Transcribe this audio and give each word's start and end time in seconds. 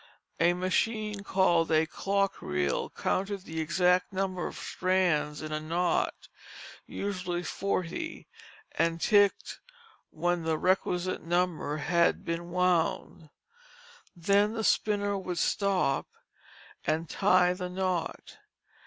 A 0.39 0.53
machine 0.53 1.21
called 1.23 1.71
a 1.71 1.85
clock 1.85 2.41
reel 2.41 2.89
counted 2.89 3.41
the 3.43 3.59
exact 3.61 4.11
number 4.11 4.47
of 4.47 4.57
strands 4.57 5.43
in 5.43 5.51
a 5.51 5.59
knot, 5.59 6.27
usually 6.87 7.43
forty, 7.43 8.27
and 8.71 8.99
ticked 8.99 9.59
when 10.09 10.41
the 10.41 10.57
requisite 10.57 11.21
number 11.21 11.77
had 11.77 12.25
been 12.25 12.49
wound. 12.49 13.29
Then 14.15 14.53
the 14.53 14.63
spinner 14.63 15.15
would 15.19 15.37
stop 15.37 16.07
and 16.83 17.07
tie 17.07 17.53
the 17.53 17.69
knot. 17.69 18.37